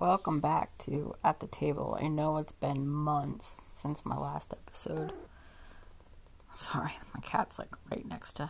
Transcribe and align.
Welcome 0.00 0.38
back 0.38 0.78
to 0.78 1.16
At 1.24 1.40
the 1.40 1.48
Table. 1.48 1.98
I 2.00 2.06
know 2.06 2.36
it's 2.36 2.52
been 2.52 2.88
months 2.88 3.66
since 3.72 4.06
my 4.06 4.16
last 4.16 4.52
episode. 4.52 5.10
Sorry, 6.54 6.92
my 7.12 7.20
cat's 7.20 7.58
like 7.58 7.74
right 7.90 8.06
next 8.06 8.34
to 8.36 8.48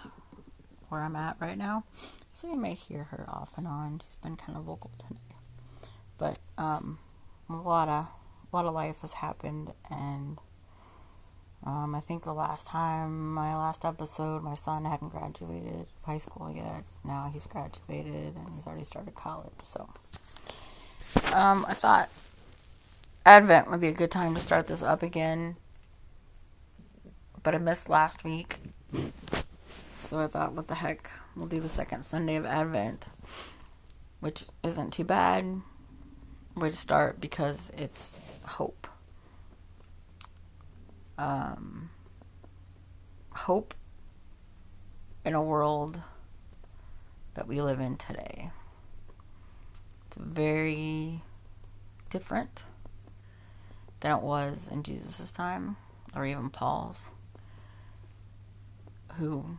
where 0.90 1.00
I'm 1.00 1.16
at 1.16 1.38
right 1.40 1.56
now. 1.56 1.84
So 2.32 2.48
you 2.48 2.56
may 2.56 2.74
hear 2.74 3.04
her 3.04 3.24
off 3.28 3.56
and 3.56 3.66
on. 3.66 4.02
She's 4.04 4.16
been 4.16 4.36
kind 4.36 4.58
of 4.58 4.64
vocal 4.64 4.90
today. 4.98 5.20
But 6.18 6.38
um 6.58 6.98
a 7.48 7.56
lot 7.56 7.88
of 7.88 8.08
a 8.52 8.54
lot 8.56 8.66
of 8.66 8.74
life 8.74 9.00
has 9.00 9.14
happened 9.14 9.72
and 9.90 10.36
um, 11.64 11.94
I 11.94 12.00
think 12.00 12.22
the 12.22 12.32
last 12.34 12.68
time, 12.68 13.34
my 13.34 13.56
last 13.56 13.84
episode, 13.84 14.44
my 14.44 14.54
son 14.54 14.84
hadn't 14.84 15.08
graduated 15.08 15.86
high 16.04 16.18
school 16.18 16.52
yet. 16.54 16.84
Now 17.04 17.30
he's 17.32 17.46
graduated 17.46 18.36
and 18.36 18.50
he's 18.54 18.66
already 18.66 18.84
started 18.84 19.16
college. 19.16 19.50
So 19.64 19.88
um, 21.32 21.64
I 21.68 21.74
thought 21.74 22.10
Advent 23.24 23.70
would 23.70 23.80
be 23.80 23.88
a 23.88 23.92
good 23.92 24.10
time 24.10 24.34
to 24.34 24.40
start 24.40 24.66
this 24.66 24.82
up 24.82 25.02
again. 25.02 25.56
But 27.42 27.54
I 27.54 27.58
missed 27.58 27.88
last 27.88 28.24
week. 28.24 28.56
So 30.00 30.20
I 30.20 30.26
thought, 30.26 30.52
what 30.52 30.68
the 30.68 30.74
heck? 30.74 31.10
We'll 31.36 31.46
do 31.46 31.60
the 31.60 31.68
second 31.68 32.04
Sunday 32.04 32.36
of 32.36 32.44
Advent, 32.44 33.08
which 34.20 34.44
isn't 34.62 34.92
too 34.92 35.04
bad. 35.04 35.60
Way 36.56 36.70
to 36.70 36.76
start 36.76 37.20
because 37.20 37.70
it's 37.76 38.18
hope 38.44 38.88
um, 41.18 41.90
hope 43.32 43.74
in 45.24 45.34
a 45.34 45.42
world 45.42 46.00
that 47.34 47.46
we 47.46 47.60
live 47.60 47.80
in 47.80 47.96
today. 47.96 48.50
Very 50.18 51.22
different 52.10 52.64
than 54.00 54.18
it 54.18 54.22
was 54.22 54.68
in 54.70 54.82
Jesus' 54.82 55.32
time 55.32 55.76
or 56.14 56.26
even 56.26 56.50
Paul's, 56.50 56.98
who 59.14 59.58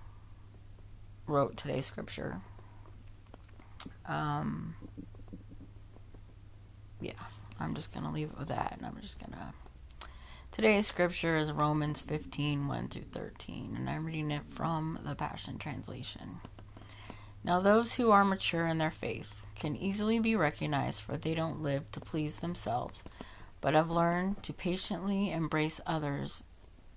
wrote 1.28 1.58
today's 1.58 1.86
scripture. 1.86 2.42
Um, 4.06 4.76
yeah, 7.00 7.14
I'm 7.60 7.76
just 7.76 7.94
going 7.94 8.06
to 8.06 8.12
leave 8.12 8.32
it 8.32 8.38
with 8.38 8.50
that 8.50 8.74
and 8.76 8.86
I'm 8.86 9.00
just 9.02 9.20
going 9.20 9.32
to 9.32 9.54
Today's 10.52 10.88
scripture 10.88 11.38
is 11.38 11.52
Romans 11.54 12.02
15 12.02 12.68
1 12.68 12.88
through 12.90 13.04
13, 13.04 13.76
and 13.78 13.90
I'm 13.90 14.04
reading 14.04 14.32
it 14.32 14.42
from 14.50 15.00
the 15.06 15.16
Passion 15.16 15.58
Translation. 15.58 16.42
Now, 17.44 17.62
those 17.62 17.94
who 17.94 18.12
are 18.12 18.26
mature 18.26 18.66
in 18.66 18.78
their 18.80 18.92
faith 18.92 19.46
can 19.60 19.76
easily 19.76 20.20
be 20.20 20.36
recognized, 20.36 21.02
for 21.02 21.18
they 21.18 21.36
don't 21.36 21.62
live 21.62 21.92
to 21.92 22.00
please 22.00 22.40
themselves, 22.40 23.04
but 23.62 23.74
have 23.74 23.92
learned 23.92 24.42
to 24.44 24.54
patiently 24.54 25.32
embrace 25.32 25.82
others 25.86 26.44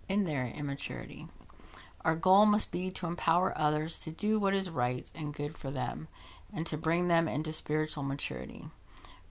in 0.08 0.24
their 0.24 0.46
immaturity. 0.46 1.26
Our 2.04 2.16
goal 2.16 2.46
must 2.46 2.72
be 2.72 2.90
to 2.92 3.06
empower 3.06 3.56
others 3.56 3.98
to 4.00 4.10
do 4.10 4.38
what 4.38 4.54
is 4.54 4.70
right 4.70 5.10
and 5.14 5.34
good 5.34 5.56
for 5.56 5.70
them, 5.70 6.08
and 6.54 6.66
to 6.66 6.76
bring 6.76 7.08
them 7.08 7.28
into 7.28 7.52
spiritual 7.52 8.02
maturity. 8.02 8.66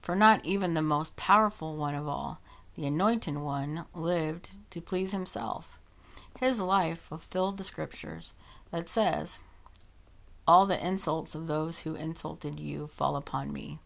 For 0.00 0.16
not 0.16 0.44
even 0.44 0.74
the 0.74 0.82
most 0.82 1.16
powerful 1.16 1.76
one 1.76 1.94
of 1.94 2.08
all, 2.08 2.40
the 2.74 2.86
Anointed 2.86 3.36
One 3.36 3.84
lived 3.94 4.50
to 4.70 4.80
please 4.80 5.12
himself. 5.12 5.78
His 6.40 6.60
life 6.60 7.00
fulfilled 7.00 7.58
the 7.58 7.64
scriptures 7.64 8.34
that 8.70 8.88
says, 8.88 9.38
All 10.52 10.66
the 10.66 10.86
insults 10.86 11.34
of 11.34 11.46
those 11.46 11.78
who 11.78 11.94
insulted 11.94 12.60
you 12.60 12.86
fall 12.86 13.16
upon 13.16 13.54
me. 13.54 13.78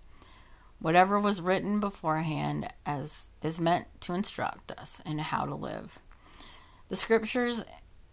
Whatever 0.81 1.21
was 1.21 1.41
written 1.41 1.79
beforehand 1.79 2.69
as 2.85 3.29
is 3.41 3.61
meant 3.61 3.87
to 4.01 4.15
instruct 4.15 4.73
us 4.73 5.01
in 5.07 5.19
how 5.19 5.45
to 5.45 5.55
live. 5.55 6.01
The 6.89 6.97
scriptures 6.97 7.63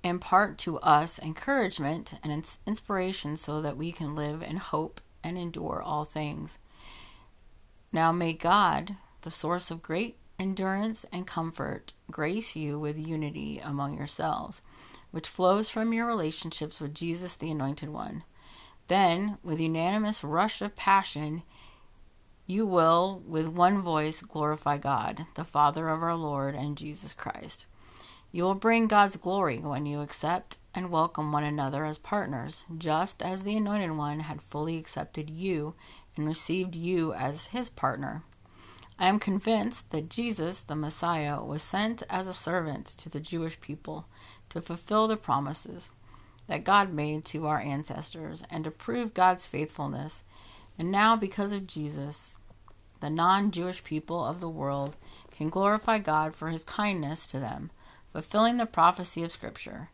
impart 0.03 0.59
to 0.59 0.77
us 0.81 1.17
encouragement 1.17 2.13
and 2.23 2.47
inspiration 2.67 3.37
so 3.37 3.59
that 3.59 3.75
we 3.75 3.91
can 3.91 4.13
live 4.13 4.43
in 4.43 4.57
hope 4.57 5.01
and 5.23 5.35
endure 5.35 5.81
all 5.83 6.05
things. 6.05 6.59
Now 7.91 8.11
may 8.11 8.33
God, 8.33 8.97
the 9.21 9.31
source 9.31 9.71
of 9.71 9.81
great 9.81 10.17
endurance, 10.37 11.07
and 11.11 11.25
comfort 11.25 11.93
grace 12.11 12.55
you 12.55 12.77
with 12.77 12.99
unity 12.99 13.59
among 13.63 13.97
yourselves, 13.97 14.61
which 15.09 15.27
flows 15.27 15.69
from 15.69 15.91
your 15.91 16.05
relationships 16.05 16.79
with 16.79 16.93
Jesus, 16.93 17.35
the 17.35 17.49
Anointed 17.49 17.89
One. 17.89 18.21
Then, 18.93 19.39
with 19.41 19.59
unanimous 19.59 20.23
rush 20.23 20.61
of 20.61 20.75
passion, 20.75 21.41
you 22.45 22.67
will, 22.67 23.23
with 23.25 23.47
one 23.47 23.81
voice, 23.81 24.21
glorify 24.21 24.77
God, 24.77 25.25
the 25.33 25.43
Father 25.43 25.89
of 25.89 26.03
our 26.03 26.15
Lord 26.15 26.53
and 26.53 26.77
Jesus 26.77 27.15
Christ. 27.15 27.65
You 28.31 28.43
will 28.43 28.53
bring 28.53 28.85
God's 28.85 29.15
glory 29.15 29.57
when 29.57 29.87
you 29.87 30.01
accept 30.01 30.57
and 30.75 30.91
welcome 30.91 31.31
one 31.31 31.43
another 31.43 31.85
as 31.85 31.97
partners, 31.97 32.65
just 32.77 33.23
as 33.23 33.43
the 33.43 33.57
Anointed 33.57 33.97
One 33.97 34.19
had 34.19 34.43
fully 34.43 34.77
accepted 34.77 35.27
you 35.27 35.73
and 36.15 36.27
received 36.27 36.75
you 36.75 37.15
as 37.15 37.47
his 37.47 37.71
partner. 37.71 38.21
I 38.99 39.07
am 39.07 39.17
convinced 39.17 39.89
that 39.89 40.11
Jesus, 40.11 40.61
the 40.61 40.75
Messiah, 40.75 41.43
was 41.43 41.63
sent 41.63 42.03
as 42.11 42.27
a 42.27 42.31
servant 42.31 42.85
to 42.97 43.09
the 43.09 43.19
Jewish 43.19 43.59
people 43.59 44.05
to 44.49 44.61
fulfill 44.61 45.07
the 45.07 45.17
promises 45.17 45.89
that 46.47 46.63
God 46.63 46.93
made 46.93 47.25
to 47.25 47.47
our 47.47 47.59
ancestors 47.59 48.43
and 48.49 48.63
to 48.63 48.71
prove 48.71 49.13
God's 49.13 49.47
faithfulness. 49.47 50.23
And 50.77 50.91
now, 50.91 51.15
because 51.15 51.51
of 51.51 51.67
Jesus, 51.67 52.35
the 52.99 53.09
non 53.09 53.51
Jewish 53.51 53.83
people 53.83 54.23
of 54.23 54.39
the 54.39 54.49
world 54.49 54.97
can 55.31 55.49
glorify 55.49 55.99
God 55.99 56.35
for 56.35 56.49
his 56.49 56.63
kindness 56.63 57.27
to 57.27 57.39
them, 57.39 57.71
fulfilling 58.11 58.57
the 58.57 58.65
prophecy 58.65 59.23
of 59.23 59.31
Scripture. 59.31 59.89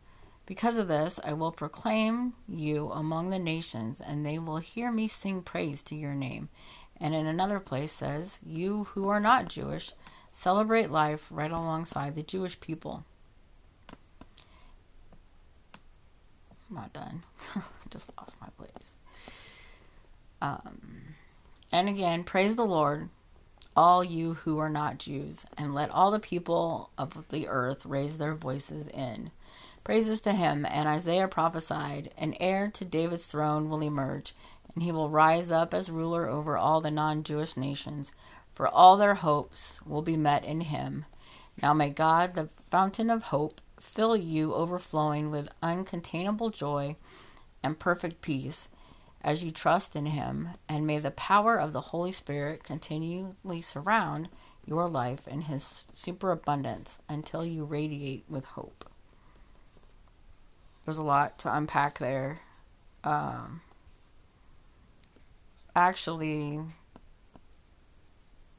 Because 0.46 0.78
of 0.78 0.88
this, 0.88 1.20
I 1.22 1.32
will 1.32 1.52
proclaim 1.52 2.34
you 2.48 2.90
among 2.90 3.30
the 3.30 3.38
nations, 3.38 4.00
and 4.00 4.26
they 4.26 4.38
will 4.38 4.56
hear 4.58 4.90
me 4.90 5.06
sing 5.06 5.42
praise 5.42 5.82
to 5.84 5.94
your 5.94 6.14
name. 6.14 6.48
And 6.96 7.14
in 7.14 7.26
another 7.26 7.60
place 7.60 7.92
says, 7.92 8.40
You 8.44 8.84
who 8.92 9.08
are 9.08 9.20
not 9.20 9.48
Jewish 9.48 9.92
celebrate 10.32 10.90
life 10.90 11.26
right 11.30 11.50
alongside 11.50 12.14
the 12.14 12.22
Jewish 12.22 12.60
people. 12.60 13.04
I'm 16.70 16.76
not 16.76 16.92
done. 16.92 17.22
I 17.56 17.62
just 17.90 18.10
lost 18.16 18.36
my 18.40 18.48
place. 18.56 18.94
Um, 20.40 21.14
and 21.72 21.88
again, 21.88 22.24
praise 22.24 22.56
the 22.56 22.64
Lord, 22.64 23.08
all 23.76 24.02
you 24.02 24.34
who 24.34 24.58
are 24.58 24.70
not 24.70 24.98
Jews, 24.98 25.44
and 25.58 25.74
let 25.74 25.90
all 25.90 26.10
the 26.10 26.18
people 26.18 26.90
of 26.96 27.28
the 27.28 27.48
earth 27.48 27.84
raise 27.84 28.18
their 28.18 28.34
voices 28.34 28.88
in 28.88 29.30
praises 29.84 30.20
to 30.22 30.32
him. 30.32 30.66
And 30.66 30.88
Isaiah 30.88 31.28
prophesied, 31.28 32.12
An 32.16 32.34
heir 32.38 32.70
to 32.74 32.84
David's 32.84 33.26
throne 33.26 33.68
will 33.68 33.82
emerge 33.82 34.34
and 34.74 34.84
he 34.84 34.92
will 34.92 35.10
rise 35.10 35.50
up 35.50 35.74
as 35.74 35.90
ruler 35.90 36.28
over 36.28 36.56
all 36.56 36.80
the 36.80 36.90
non 36.90 37.24
Jewish 37.24 37.56
nations, 37.56 38.12
for 38.54 38.68
all 38.68 38.96
their 38.96 39.16
hopes 39.16 39.80
will 39.84 40.02
be 40.02 40.16
met 40.16 40.44
in 40.44 40.60
him. 40.60 41.06
Now 41.60 41.74
may 41.74 41.90
God, 41.90 42.34
the 42.34 42.48
fountain 42.70 43.10
of 43.10 43.24
hope, 43.24 43.60
fill 43.80 44.16
you 44.16 44.54
overflowing 44.54 45.30
with 45.30 45.48
uncontainable 45.62 46.52
joy 46.52 46.96
and 47.62 47.78
perfect 47.78 48.20
peace 48.20 48.68
as 49.22 49.44
you 49.44 49.50
trust 49.50 49.96
in 49.96 50.06
him, 50.06 50.50
and 50.68 50.86
may 50.86 50.98
the 50.98 51.10
power 51.10 51.56
of 51.56 51.72
the 51.72 51.80
Holy 51.80 52.12
Spirit 52.12 52.64
continually 52.64 53.60
surround 53.60 54.28
your 54.66 54.88
life 54.88 55.26
in 55.26 55.42
his 55.42 55.88
superabundance 55.92 57.00
until 57.08 57.44
you 57.44 57.64
radiate 57.64 58.24
with 58.28 58.44
hope. 58.44 58.88
There's 60.84 60.98
a 60.98 61.02
lot 61.02 61.38
to 61.40 61.54
unpack 61.54 61.98
there. 61.98 62.40
Um, 63.04 63.60
actually 65.74 66.60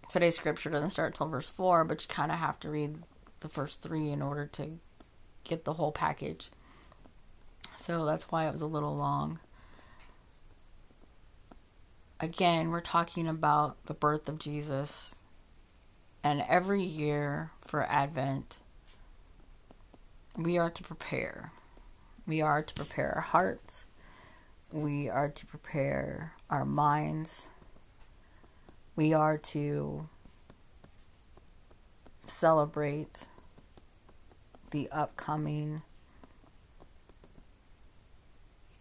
today's 0.09 0.35
scripture 0.35 0.69
doesn't 0.69 0.89
start 0.89 1.13
till 1.13 1.27
verse 1.27 1.49
4 1.49 1.83
but 1.83 2.01
you 2.01 2.07
kind 2.07 2.31
of 2.31 2.39
have 2.39 2.59
to 2.59 2.69
read 2.69 2.97
the 3.41 3.49
first 3.49 3.81
three 3.81 4.09
in 4.09 4.21
order 4.21 4.45
to 4.45 4.79
get 5.43 5.65
the 5.65 5.73
whole 5.73 5.91
package. 5.91 6.49
So 7.77 8.05
that's 8.05 8.31
why 8.31 8.47
it 8.47 8.51
was 8.51 8.61
a 8.61 8.67
little 8.67 8.95
long. 8.95 9.39
Again 12.19 12.69
we're 12.69 12.81
talking 12.81 13.27
about 13.27 13.85
the 13.85 13.93
birth 13.93 14.29
of 14.29 14.37
jesus. 14.37 15.15
And 16.23 16.43
every 16.47 16.83
year 16.83 17.51
for 17.61 17.83
advent 17.83 18.59
we 20.37 20.57
are 20.57 20.69
to 20.69 20.83
prepare. 20.83 21.51
We 22.27 22.41
are 22.41 22.61
to 22.61 22.73
prepare 22.73 23.15
our 23.15 23.21
hearts. 23.21 23.87
We 24.71 25.09
are 25.09 25.29
to 25.29 25.45
prepare 25.45 26.33
our 26.49 26.63
minds. 26.63 27.49
We 28.95 29.13
are 29.13 29.37
to 29.37 30.07
celebrate 32.25 33.27
the 34.71 34.89
upcoming 34.91 35.81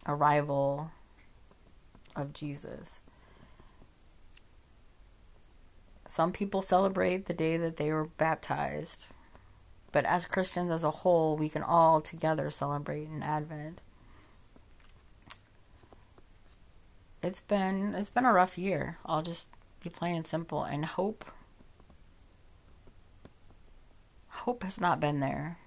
arrival 0.07 0.91
of 2.17 2.33
Jesus. 2.33 3.01
Some 6.07 6.33
people 6.33 6.63
celebrate 6.63 7.27
the 7.27 7.35
day 7.35 7.57
that 7.57 7.77
they 7.77 7.93
were 7.93 8.07
baptized. 8.07 9.07
But 9.93 10.05
as 10.05 10.25
Christians 10.25 10.71
as 10.71 10.85
a 10.85 10.91
whole, 10.91 11.37
we 11.37 11.49
can 11.49 11.63
all 11.63 12.01
together 12.01 12.51
celebrate 12.51 13.09
in 13.09 13.23
Advent. 13.23 13.81
It's 17.23 17.41
been 17.41 17.95
it's 17.95 18.09
been 18.09 18.25
a 18.25 18.33
rough 18.33 18.57
year. 18.57 18.99
I'll 19.05 19.23
just 19.23 19.49
be 19.83 19.91
plain 19.91 20.17
and 20.17 20.27
simple 20.27 20.65
and 20.65 20.85
hope 20.85 21.25
hope 24.29 24.63
has 24.63 24.81
not 24.81 25.01
been 25.01 25.21
there. 25.21 25.59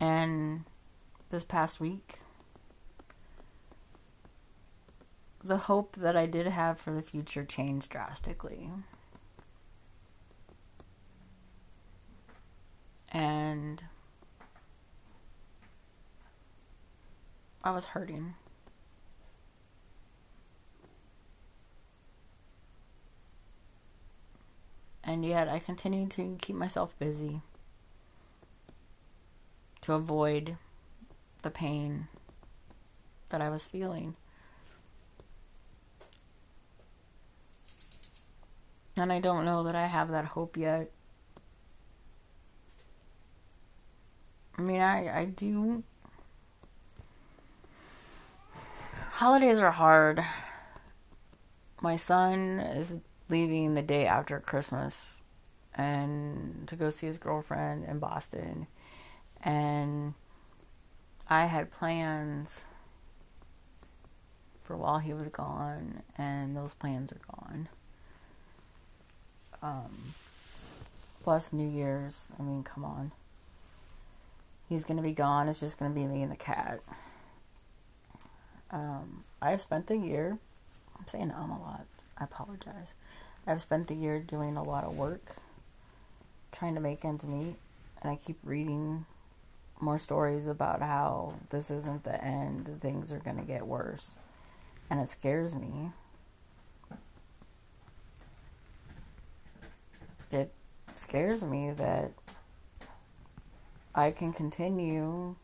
And 0.00 0.64
this 1.28 1.44
past 1.44 1.78
week 1.78 2.20
the 5.42 5.56
hope 5.56 5.96
that 5.96 6.16
I 6.16 6.26
did 6.26 6.46
have 6.46 6.78
for 6.78 6.92
the 6.92 7.02
future 7.02 7.44
changed 7.44 7.90
drastically. 7.90 8.70
And 13.10 13.82
I 17.64 17.70
was 17.72 17.86
hurting. 17.86 18.34
And 25.02 25.24
yet 25.24 25.48
I 25.48 25.58
continued 25.58 26.10
to 26.12 26.36
keep 26.40 26.54
myself 26.54 26.96
busy 26.98 27.40
to 29.82 29.94
avoid 29.94 30.56
the 31.42 31.50
pain 31.50 32.08
that 33.30 33.40
I 33.40 33.48
was 33.48 33.66
feeling. 33.66 34.16
And 38.96 39.12
I 39.12 39.20
don't 39.20 39.44
know 39.44 39.62
that 39.64 39.74
I 39.74 39.86
have 39.86 40.10
that 40.10 40.26
hope 40.26 40.56
yet. 40.56 40.90
I 44.58 44.62
mean, 44.62 44.80
I, 44.80 45.20
I 45.20 45.24
do. 45.24 45.82
Holidays 49.12 49.58
are 49.58 49.70
hard. 49.70 50.22
My 51.80 51.96
son 51.96 52.60
is 52.60 52.98
leaving 53.30 53.74
the 53.74 53.82
day 53.82 54.06
after 54.06 54.38
Christmas 54.40 55.22
and 55.74 56.68
to 56.68 56.76
go 56.76 56.90
see 56.90 57.06
his 57.06 57.16
girlfriend 57.16 57.84
in 57.84 58.00
Boston. 58.00 58.66
And 59.42 60.14
I 61.28 61.46
had 61.46 61.70
plans 61.70 62.66
for 64.62 64.76
while 64.76 64.98
he 64.98 65.12
was 65.12 65.28
gone, 65.28 66.02
and 66.16 66.56
those 66.56 66.74
plans 66.74 67.10
are 67.12 67.20
gone. 67.34 67.68
Um, 69.62 70.14
plus 71.22 71.52
New 71.52 71.68
Year's. 71.68 72.28
I 72.38 72.42
mean, 72.42 72.62
come 72.62 72.84
on. 72.84 73.12
He's 74.68 74.84
gonna 74.84 75.02
be 75.02 75.12
gone. 75.12 75.48
It's 75.48 75.60
just 75.60 75.78
gonna 75.78 75.94
be 75.94 76.06
me 76.06 76.22
and 76.22 76.30
the 76.30 76.36
cat. 76.36 76.80
Um, 78.70 79.24
I've 79.42 79.60
spent 79.60 79.88
the 79.88 79.96
year. 79.96 80.38
I'm 80.98 81.06
saying 81.06 81.32
um 81.34 81.50
a 81.50 81.60
lot. 81.60 81.86
I 82.16 82.24
apologize. 82.24 82.94
I've 83.46 83.60
spent 83.60 83.88
the 83.88 83.94
year 83.94 84.20
doing 84.20 84.56
a 84.56 84.62
lot 84.62 84.84
of 84.84 84.96
work, 84.96 85.36
trying 86.52 86.74
to 86.74 86.80
make 86.80 87.04
ends 87.04 87.26
meet, 87.26 87.56
and 88.00 88.10
I 88.12 88.16
keep 88.16 88.38
reading 88.44 89.06
more 89.80 89.98
stories 89.98 90.46
about 90.46 90.80
how 90.80 91.34
this 91.50 91.70
isn't 91.70 92.04
the 92.04 92.22
end. 92.22 92.68
Things 92.80 93.12
are 93.12 93.18
gonna 93.18 93.42
get 93.42 93.66
worse, 93.66 94.18
and 94.88 95.00
it 95.00 95.08
scares 95.08 95.54
me. 95.54 95.92
it 100.30 100.52
scares 100.94 101.44
me 101.44 101.72
that 101.72 102.12
I 103.94 104.10
can 104.10 104.32
continue 104.32 105.34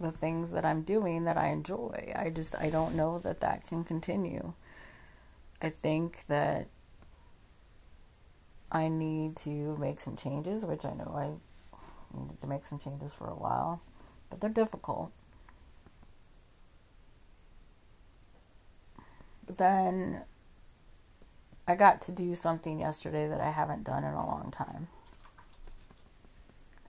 the 0.00 0.10
things 0.10 0.52
that 0.52 0.64
I'm 0.64 0.82
doing 0.82 1.24
that 1.24 1.36
I 1.36 1.48
enjoy. 1.48 2.12
I 2.16 2.30
just 2.30 2.56
I 2.56 2.70
don't 2.70 2.94
know 2.94 3.18
that 3.18 3.40
that 3.40 3.66
can 3.66 3.84
continue. 3.84 4.54
I 5.60 5.68
think 5.68 6.26
that 6.26 6.68
I 8.72 8.88
need 8.88 9.36
to 9.38 9.76
make 9.78 10.00
some 10.00 10.16
changes, 10.16 10.64
which 10.64 10.84
I 10.84 10.92
know 10.92 11.12
I 11.14 12.16
needed 12.16 12.40
to 12.40 12.46
make 12.46 12.64
some 12.64 12.78
changes 12.78 13.12
for 13.12 13.26
a 13.26 13.34
while, 13.34 13.82
but 14.28 14.40
they're 14.40 14.50
difficult. 14.50 15.10
But 19.46 19.58
then 19.58 20.22
I 21.66 21.74
got 21.74 22.00
to 22.02 22.12
do 22.12 22.34
something 22.34 22.78
yesterday 22.78 23.28
that 23.28 23.40
I 23.40 23.50
haven't 23.50 23.84
done 23.84 24.04
in 24.04 24.14
a 24.14 24.26
long 24.26 24.52
time. 24.52 24.88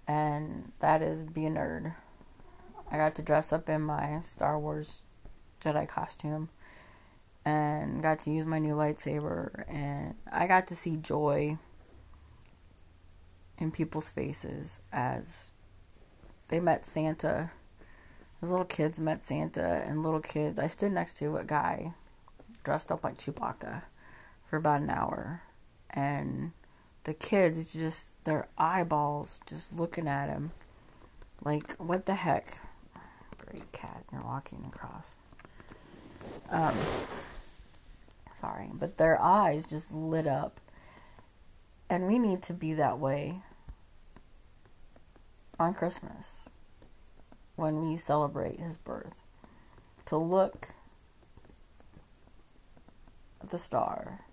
And 0.07 0.71
that 0.79 1.01
is 1.01 1.23
be 1.23 1.45
a 1.45 1.49
nerd. 1.49 1.95
I 2.91 2.97
got 2.97 3.15
to 3.15 3.21
dress 3.21 3.51
up 3.53 3.69
in 3.69 3.81
my 3.81 4.21
Star 4.23 4.59
Wars 4.59 5.01
Jedi 5.61 5.87
costume 5.87 6.49
and 7.45 8.03
got 8.03 8.19
to 8.21 8.31
use 8.31 8.45
my 8.45 8.59
new 8.59 8.75
lightsaber 8.75 9.63
and 9.67 10.15
I 10.31 10.45
got 10.45 10.67
to 10.67 10.75
see 10.75 10.97
joy 10.97 11.57
in 13.61 13.71
people's 13.71 14.09
faces 14.09 14.81
as 14.91 15.53
they 16.47 16.59
met 16.59 16.85
Santa. 16.85 17.51
As 18.41 18.49
little 18.49 18.65
kids 18.65 18.99
met 18.99 19.23
Santa 19.23 19.83
and 19.85 20.01
little 20.01 20.19
kids. 20.19 20.57
I 20.57 20.65
stood 20.65 20.91
next 20.91 21.17
to 21.17 21.37
a 21.37 21.43
guy 21.43 21.93
dressed 22.63 22.91
up 22.91 23.03
like 23.03 23.17
Chewbacca 23.17 23.83
for 24.49 24.57
about 24.57 24.81
an 24.81 24.89
hour. 24.89 25.43
And 25.91 26.51
the 27.03 27.13
kids 27.13 27.71
just, 27.71 28.21
their 28.25 28.47
eyeballs 28.57 29.39
just 29.45 29.73
looking 29.73 30.07
at 30.07 30.29
him. 30.29 30.51
Like, 31.43 31.73
what 31.77 32.07
the 32.07 32.15
heck? 32.15 32.47
Great 33.37 33.71
cat, 33.71 34.03
you're 34.11 34.21
walking 34.21 34.65
across. 34.73 35.17
Um, 36.49 36.75
sorry, 38.39 38.69
but 38.73 38.97
their 38.97 39.21
eyes 39.21 39.67
just 39.67 39.93
lit 39.93 40.25
up. 40.25 40.59
And 41.89 42.07
we 42.07 42.17
need 42.17 42.41
to 42.43 42.53
be 42.53 42.73
that 42.73 42.97
way 42.97 43.41
on 45.61 45.73
Christmas 45.73 46.41
when 47.55 47.87
we 47.87 47.95
celebrate 47.95 48.59
his 48.59 48.77
birth. 48.77 49.21
To 50.05 50.17
look 50.17 50.69
at 53.41 53.49
the 53.49 53.57
star 53.57 54.25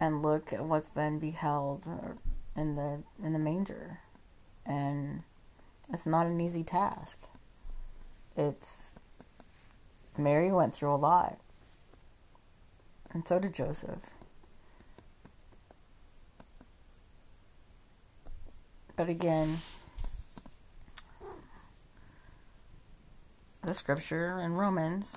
and 0.00 0.22
look 0.22 0.52
at 0.52 0.64
what's 0.64 0.88
been 0.88 1.18
beheld 1.18 1.84
in 2.56 2.74
the 2.74 3.02
in 3.22 3.32
the 3.32 3.38
manger. 3.38 4.00
And 4.64 5.22
it's 5.92 6.06
not 6.06 6.26
an 6.26 6.40
easy 6.40 6.64
task. 6.64 7.20
It's 8.36 8.98
mary 10.18 10.50
went 10.50 10.74
through 10.74 10.94
a 10.94 10.96
lot. 10.96 11.38
And 13.12 13.28
so 13.28 13.38
did 13.38 13.54
joseph 13.54 14.15
but 18.96 19.08
again 19.08 19.58
the 23.62 23.74
scripture 23.74 24.40
in 24.40 24.52
romans 24.54 25.16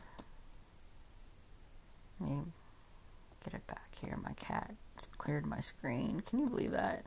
let 2.19 2.29
me 2.29 2.43
get 3.43 3.53
it 3.53 3.67
back 3.67 3.95
here. 4.01 4.17
My 4.21 4.33
cat 4.33 4.75
cleared 5.17 5.45
my 5.45 5.59
screen. 5.59 6.21
Can 6.21 6.39
you 6.39 6.47
believe 6.47 6.71
that? 6.71 7.05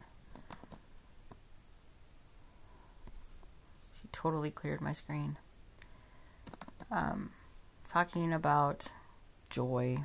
She 4.00 4.08
totally 4.12 4.50
cleared 4.50 4.80
my 4.80 4.92
screen. 4.92 5.36
Um, 6.90 7.30
talking 7.88 8.32
about 8.32 8.84
joy 9.50 10.04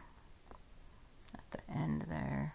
at 1.34 1.52
the 1.52 1.74
end 1.74 2.06
there. 2.10 2.54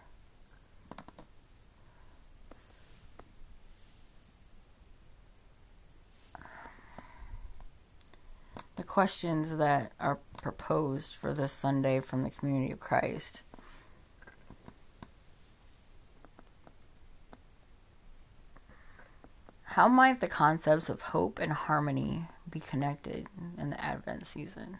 Questions 8.93 9.57
that 9.57 9.91
are 9.99 10.19
proposed 10.39 11.15
for 11.15 11.33
this 11.33 11.51
Sunday 11.51 11.99
from 11.99 12.21
the 12.21 12.29
Community 12.29 12.71
of 12.71 12.79
Christ 12.79 13.41
How 19.63 19.87
might 19.87 20.21
the 20.21 20.27
concepts 20.27 20.89
of 20.89 21.01
hope 21.01 21.39
and 21.39 21.51
harmony 21.51 22.27
be 22.47 22.59
connected 22.59 23.25
in 23.57 23.71
the 23.71 23.83
Advent 23.83 24.27
season? 24.27 24.77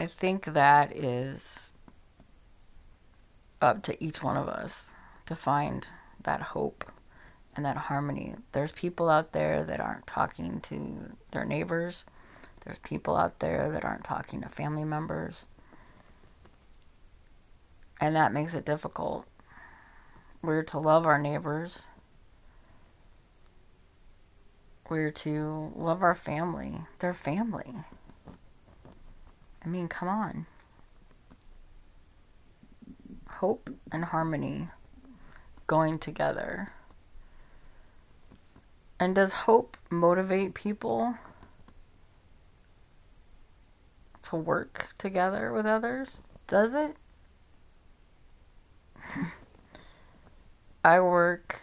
I 0.00 0.06
think 0.06 0.46
that 0.46 0.96
is 0.96 1.72
up 3.60 3.82
to 3.82 4.02
each 4.02 4.22
one 4.22 4.38
of 4.38 4.48
us 4.48 4.86
to 5.26 5.36
find 5.36 5.86
that 6.22 6.40
hope 6.40 6.90
and 7.56 7.64
that 7.64 7.76
harmony. 7.76 8.34
There's 8.52 8.72
people 8.72 9.08
out 9.08 9.32
there 9.32 9.64
that 9.64 9.80
aren't 9.80 10.06
talking 10.06 10.60
to 10.62 11.16
their 11.30 11.44
neighbors, 11.44 12.04
There's 12.64 12.78
people 12.78 13.16
out 13.16 13.40
there 13.40 13.70
that 13.70 13.84
aren't 13.84 14.04
talking 14.04 14.40
to 14.40 14.48
family 14.48 14.84
members. 14.84 15.44
And 18.00 18.16
that 18.16 18.32
makes 18.32 18.54
it 18.54 18.64
difficult. 18.64 19.26
We're 20.42 20.62
to 20.64 20.78
love 20.78 21.06
our 21.06 21.18
neighbors. 21.18 21.82
We're 24.88 25.10
to 25.10 25.72
love 25.76 26.02
our 26.02 26.14
family. 26.14 26.80
They're 26.98 27.14
family. 27.14 27.74
I 29.64 29.68
mean, 29.68 29.88
come 29.88 30.08
on. 30.08 30.46
Hope 33.28 33.70
and 33.90 34.06
harmony 34.06 34.68
going 35.66 35.98
together. 35.98 36.68
And 39.04 39.14
does 39.14 39.34
hope 39.34 39.76
motivate 39.90 40.54
people 40.54 41.14
to 44.22 44.36
work 44.36 44.88
together 44.96 45.52
with 45.52 45.66
others? 45.66 46.22
Does 46.46 46.72
it? 46.72 46.96
I 50.84 51.00
work 51.00 51.60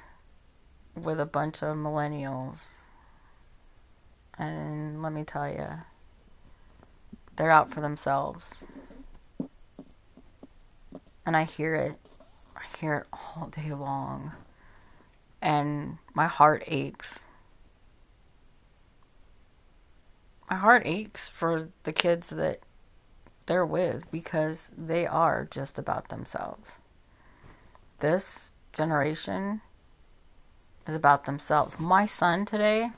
with 0.96 1.20
a 1.20 1.26
bunch 1.26 1.64
of 1.64 1.76
millennials. 1.76 2.60
And 4.38 5.02
let 5.02 5.12
me 5.12 5.24
tell 5.24 5.50
you, 5.50 5.68
they're 7.38 7.50
out 7.50 7.74
for 7.74 7.82
themselves. 7.82 8.62
And 11.26 11.36
I 11.36 11.46
hear 11.46 11.74
it. 11.74 11.98
I 12.56 12.78
hear 12.78 12.98
it 12.98 13.08
all 13.12 13.48
day 13.48 13.74
long. 13.74 14.32
And 15.42 15.98
my 16.14 16.28
heart 16.28 16.66
aches. 16.68 17.24
My 20.52 20.58
heart 20.58 20.84
aches 20.86 21.30
for 21.30 21.70
the 21.84 21.94
kids 21.94 22.28
that 22.28 22.60
they're 23.46 23.66
with 23.66 24.12
because 24.12 24.70
they 24.78 25.08
are 25.08 25.48
just 25.50 25.80
about 25.80 26.10
themselves. 26.10 26.80
This 28.02 28.52
generation 28.74 29.62
is 30.86 30.94
about 30.94 31.24
themselves. 31.24 31.80
My 31.80 32.06
son 32.06 32.46
today 32.46 32.90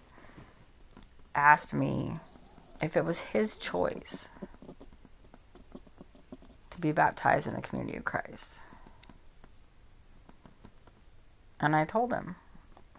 asked 1.35 1.75
me 1.75 2.15
if 2.81 2.97
it 2.97 3.05
was 3.05 3.19
his 3.19 3.55
choice 3.55 4.29
to 6.71 6.81
be 6.81 6.91
baptized 6.91 7.45
in 7.45 7.53
the 7.53 7.61
community 7.61 7.95
of 7.95 8.03
Christ. 8.03 8.55
And 11.59 11.75
I 11.75 11.85
told 11.85 12.13
him, 12.13 12.35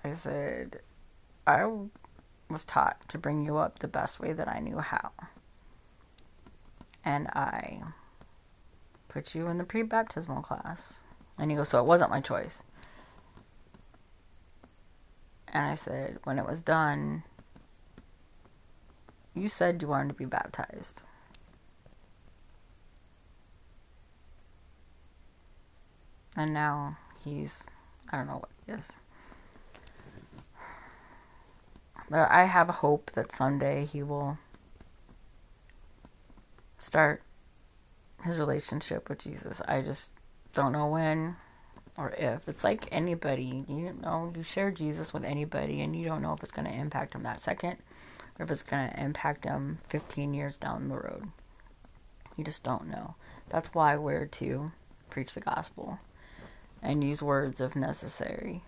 I 0.04 0.12
said, 0.12 0.78
I 1.44 1.68
was 2.48 2.64
taught 2.64 3.08
to 3.08 3.18
bring 3.18 3.44
you 3.44 3.56
up 3.56 3.78
the 3.78 3.88
best 3.88 4.20
way 4.20 4.32
that 4.32 4.48
I 4.48 4.60
knew 4.60 4.78
how. 4.78 5.10
And 7.04 7.28
I 7.28 7.82
put 9.08 9.34
you 9.34 9.46
in 9.48 9.58
the 9.58 9.64
pre 9.64 9.82
baptismal 9.82 10.42
class. 10.42 10.94
And 11.38 11.50
he 11.50 11.56
goes, 11.56 11.68
So 11.68 11.80
it 11.80 11.86
wasn't 11.86 12.10
my 12.10 12.20
choice. 12.20 12.62
And 15.48 15.70
I 15.70 15.74
said, 15.74 16.18
When 16.24 16.38
it 16.38 16.46
was 16.46 16.60
done, 16.60 17.22
you 19.34 19.48
said 19.48 19.82
you 19.82 19.88
wanted 19.88 20.08
to 20.08 20.14
be 20.14 20.24
baptized. 20.24 21.02
And 26.36 26.52
now 26.52 26.96
he's, 27.24 27.64
I 28.10 28.16
don't 28.16 28.26
know 28.26 28.38
what 28.38 28.50
he 28.66 28.72
is. 28.72 28.88
But 30.42 31.92
I 32.12 32.44
have 32.44 32.68
a 32.68 32.72
hope 32.72 33.12
that 33.12 33.32
someday 33.32 33.84
he 33.86 34.02
will 34.02 34.38
start 36.78 37.22
his 38.24 38.38
relationship 38.38 39.08
with 39.08 39.18
Jesus. 39.18 39.60
I 39.66 39.82
just 39.82 40.10
don't 40.52 40.72
know 40.72 40.86
when 40.86 41.36
or 41.96 42.10
if. 42.10 42.48
It's 42.48 42.64
like 42.64 42.88
anybody, 42.92 43.64
you 43.68 43.92
know, 44.00 44.32
you 44.36 44.42
share 44.42 44.70
Jesus 44.70 45.12
with 45.12 45.24
anybody 45.24 45.80
and 45.80 45.96
you 45.96 46.04
don't 46.04 46.22
know 46.22 46.32
if 46.32 46.42
it's 46.42 46.52
going 46.52 46.66
to 46.66 46.74
impact 46.74 47.14
him 47.14 47.22
that 47.22 47.42
second 47.42 47.78
or 48.38 48.44
if 48.44 48.50
it's 48.50 48.62
going 48.62 48.90
to 48.90 49.00
impact 49.00 49.42
them 49.42 49.78
15 49.88 50.34
years 50.34 50.56
down 50.56 50.88
the 50.88 50.96
road. 50.96 51.28
You 52.36 52.44
just 52.44 52.64
don't 52.64 52.88
know. 52.88 53.14
That's 53.48 53.74
why 53.74 53.96
we're 53.96 54.26
to 54.26 54.72
preach 55.10 55.34
the 55.34 55.40
gospel 55.40 56.00
and 56.82 57.04
use 57.04 57.22
words 57.22 57.60
if 57.60 57.76
necessary. 57.76 58.62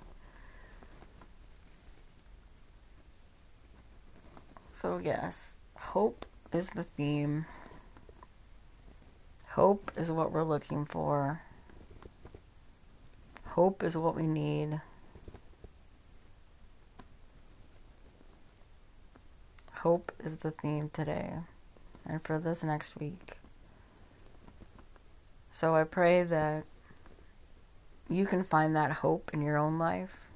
So, 4.81 4.99
yes, 5.03 5.55
hope 5.75 6.27
is 6.53 6.69
the 6.69 6.83
theme. 6.83 7.47
Hope 9.49 9.91
is 9.97 10.11
what 10.11 10.33
we're 10.33 10.45
looking 10.45 10.85
for. 10.85 11.41
Hope 13.47 13.83
is 13.83 13.97
what 13.97 14.15
we 14.15 14.25
need. 14.25 14.83
Hope 19.77 20.13
is 20.23 20.37
the 20.37 20.51
theme 20.51 20.91
today 20.93 21.33
and 22.05 22.23
for 22.23 22.39
this 22.39 22.63
next 22.63 23.01
week. 23.01 23.39
So 25.51 25.75
I 25.75 25.85
pray 25.85 26.23
that 26.23 26.65
you 28.11 28.27
can 28.27 28.45
find 28.45 28.77
that 28.77 28.93
hope 28.93 29.31
in 29.33 29.41
your 29.41 29.57
own 29.57 29.79
life 29.79 30.29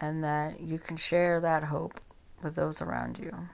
and 0.00 0.24
that 0.24 0.60
you 0.60 0.80
can 0.80 0.96
share 0.96 1.38
that 1.38 1.64
hope 1.64 2.00
with 2.44 2.54
those 2.54 2.80
around 2.80 3.18
you 3.18 3.48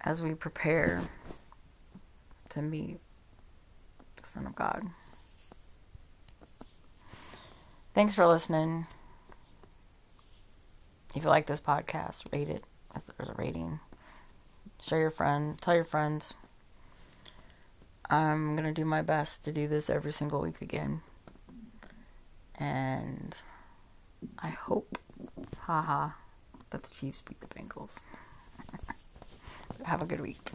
as 0.00 0.22
we 0.22 0.34
prepare 0.34 1.02
to 2.48 2.62
meet 2.62 2.98
the 4.20 4.26
Son 4.26 4.46
of 4.46 4.54
God. 4.54 4.82
Thanks 7.94 8.14
for 8.14 8.26
listening. 8.26 8.86
If 11.14 11.24
you 11.24 11.28
like 11.28 11.46
this 11.46 11.60
podcast, 11.60 12.32
rate 12.32 12.48
it 12.48 12.62
if 12.94 13.02
there's 13.16 13.30
a 13.30 13.34
rating. 13.34 13.80
Share 14.80 15.00
your 15.00 15.10
friend, 15.10 15.58
tell 15.60 15.74
your 15.74 15.84
friends. 15.84 16.34
I'm 18.08 18.56
to 18.56 18.72
do 18.72 18.84
my 18.84 19.02
best 19.02 19.44
to 19.44 19.52
do 19.52 19.66
this 19.66 19.90
every 19.90 20.12
single 20.12 20.40
week 20.40 20.62
again. 20.62 21.00
And 22.54 23.36
I 24.38 24.48
hope, 24.48 24.98
haha, 25.66 26.10
that 26.70 26.84
the 26.84 26.94
Chiefs 26.94 27.22
beat 27.22 27.40
the 27.40 27.48
Bengals. 27.48 27.98
Have 29.84 30.00
a 30.00 30.06
good 30.06 30.20
week. 30.20 30.52